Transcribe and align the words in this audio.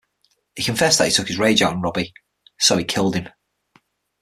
He 0.55 0.63
confessed 0.63 0.97
that 0.97 1.09
he 1.09 1.13
took 1.13 1.27
his 1.27 1.37
rage 1.37 1.61
out 1.61 1.73
on 1.73 1.81
Robie, 1.83 2.11
so 2.57 2.75
he 2.75 2.83
killed 2.83 3.13
him. 3.13 3.27